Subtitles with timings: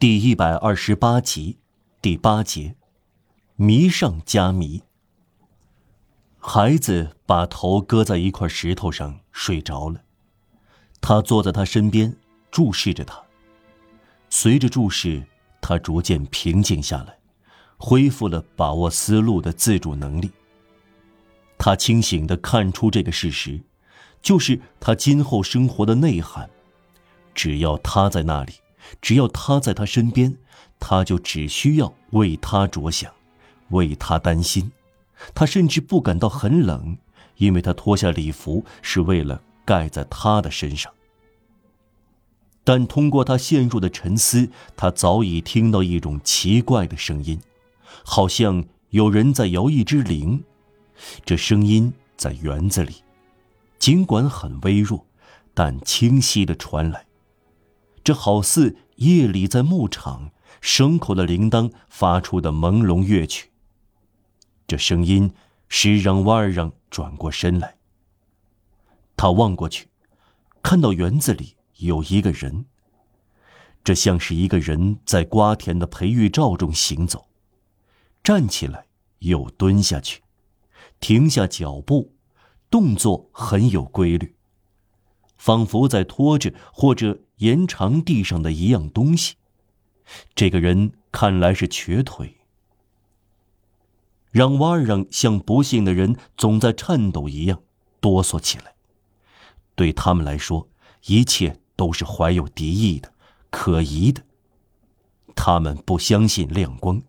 [0.00, 1.58] 第一百二十八集，
[2.00, 2.76] 第八节，
[3.56, 4.80] 迷上加迷。
[6.38, 10.00] 孩子把头搁在一块石头上睡着了，
[11.00, 12.16] 他坐在他身边，
[12.52, 13.20] 注视着他。
[14.30, 15.26] 随着注视，
[15.60, 17.18] 他逐渐平静下来，
[17.76, 20.30] 恢复了把握思路的自主能力。
[21.58, 23.60] 他清醒的看出这个事实，
[24.22, 26.48] 就是他今后生活的内涵。
[27.34, 28.52] 只要他在那里。
[29.00, 30.36] 只要他在他身边，
[30.78, 33.12] 他就只需要为他着想，
[33.70, 34.70] 为他担心。
[35.34, 36.96] 他甚至不感到很冷，
[37.36, 40.92] 因为他脱下礼服是为了盖在他的身上。
[42.64, 47.40] 但通过他陷入的沉思，他早已听到一种奇怪的声音，
[48.04, 50.44] 好像有人在摇一只铃。
[51.24, 52.96] 这声音在园子里，
[53.78, 55.06] 尽管很微弱，
[55.54, 57.07] 但清晰的传来。
[58.08, 60.30] 这好似夜里在牧场
[60.62, 63.52] 牲口的铃铛发出的朦胧乐曲。
[64.66, 65.30] 这声音
[65.68, 67.76] 使让瓦尔让转过身来。
[69.14, 69.88] 他望过去，
[70.62, 72.64] 看到园子里有一个人。
[73.84, 77.26] 这像是一个人在瓜田的培育罩中行走，
[78.24, 78.86] 站起来
[79.18, 80.22] 又蹲下去，
[80.98, 82.14] 停下脚步，
[82.70, 84.34] 动作很有规律，
[85.38, 87.20] 仿佛在拖着或者。
[87.38, 89.36] 延长地上的一样东西，
[90.34, 92.38] 这个人看来是瘸腿。
[94.32, 97.62] 让瓦尔让像不幸的人总在颤抖一样
[98.00, 98.74] 哆嗦起来。
[99.76, 100.68] 对他们来说，
[101.06, 103.12] 一切都是怀有敌意的、
[103.50, 104.20] 可疑的。
[105.36, 107.00] 他们不相信亮光，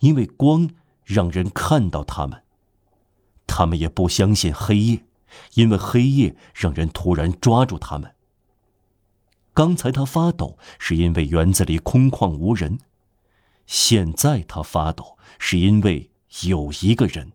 [0.00, 0.68] 因为光
[1.04, 2.40] 让人看到他们；
[3.46, 5.05] 他们也不相信黑夜，
[5.54, 8.14] 因为黑夜让人突然抓住他们。
[9.54, 12.78] 刚才他发抖，是因为园子里空旷无人；
[13.66, 16.10] 现在他发抖，是因为
[16.42, 17.32] 有一个人。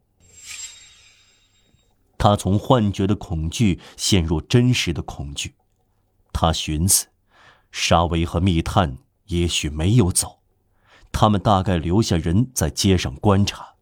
[2.17, 5.55] 他从幻觉的恐惧陷入真实的恐惧。
[6.31, 7.07] 他寻思，
[7.71, 10.41] 沙维和密探也许没有走，
[11.11, 13.73] 他们大概留下人在街上观察。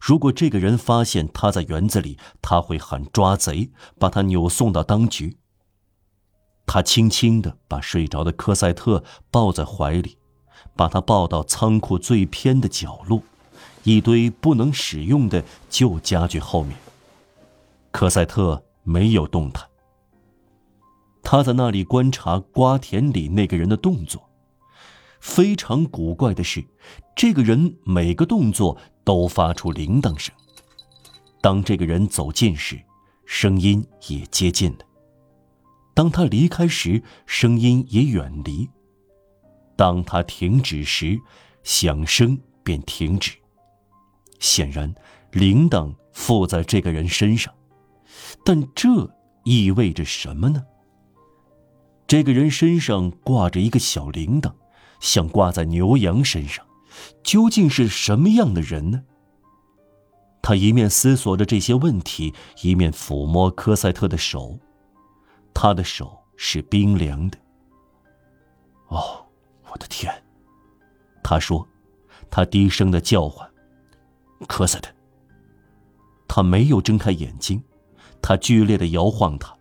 [0.00, 5.36] 如果这个人发现他在园子里，他会喊抓贼，把他扭送到当局。
[6.66, 10.16] 他轻轻地把睡着的科赛特抱在怀里，
[10.74, 13.22] 把他抱到仓库最偏的角落，
[13.82, 16.76] 一堆不能使用的旧家具后面。
[17.90, 19.68] 科赛特没有动弹。
[21.22, 24.30] 他在那里观察瓜田里那个人的动作。
[25.20, 26.64] 非常古怪的是，
[27.14, 28.78] 这个人每个动作
[29.10, 30.32] 都发出铃铛声。
[31.40, 32.80] 当这个人走近时，
[33.26, 34.78] 声音也接近了。
[35.94, 38.68] 当他离开时，声音也远离；
[39.74, 41.18] 当他停止时，
[41.64, 43.32] 响声便停止。
[44.38, 44.94] 显然，
[45.32, 47.52] 铃铛附在这个人身上，
[48.44, 48.88] 但这
[49.42, 50.62] 意味着什么呢？
[52.06, 54.52] 这个人身上挂着一个小铃铛，
[55.00, 56.64] 像挂在牛羊身上，
[57.22, 59.04] 究竟是什么样的人呢？
[60.42, 64.58] 他一面思索着这些问题，一面抚摸科赛特的手。
[65.52, 67.38] 他的手是冰凉的。
[68.88, 69.24] 哦，
[69.70, 70.12] 我的天！
[71.22, 71.68] 他说，
[72.30, 73.48] 他低声的叫唤
[74.48, 74.90] ：“科赛特。”
[76.26, 77.62] 他没有睁开眼睛，
[78.22, 79.54] 他剧烈的摇晃他，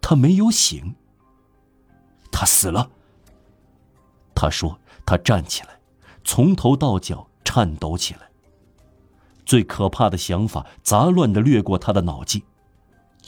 [0.00, 0.94] 他没有醒。
[2.32, 2.90] 他死了。
[4.34, 5.79] 他说，他站起来，
[6.24, 8.20] 从头到脚颤抖起来。
[9.44, 12.44] 最可怕的想法杂乱的掠过他的脑际。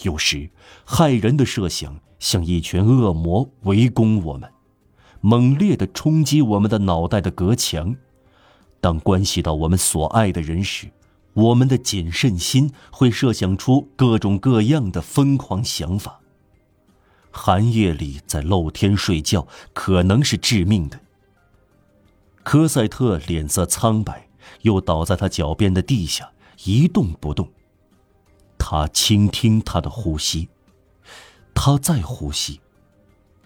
[0.02, 0.50] 有时，
[0.84, 4.50] 害人的设想像一群恶魔围攻我们，
[5.20, 7.96] 猛烈的冲击我们的脑袋的隔墙。
[8.80, 10.90] 当关系到我们所爱的人时，
[11.34, 16.20] 我们的谨慎心会设想出各种各样的疯狂想法。
[17.30, 21.00] 寒夜里在露天睡觉可能是致命的。
[22.52, 24.28] 科赛特脸色苍白，
[24.60, 26.30] 又倒在他脚边的地下
[26.64, 27.50] 一动不动。
[28.58, 30.50] 他倾听他的呼吸，
[31.54, 32.60] 他在呼吸，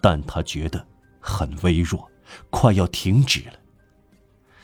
[0.01, 0.85] 但他觉得
[1.21, 2.11] 很微弱，
[2.49, 3.53] 快要停止了。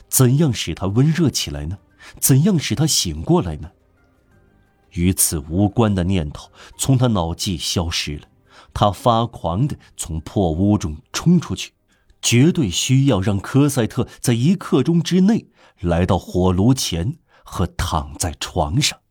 [0.09, 1.77] 怎样使他温热起来呢？
[2.19, 3.71] 怎样使他醒过来呢？
[4.89, 8.27] 与此无关的念头从他脑际消失了。
[8.73, 11.71] 他发狂地从破屋中冲出去，
[12.23, 15.49] 绝对需要让科赛特在一刻钟之内
[15.79, 19.02] 来到火炉前和躺在床上。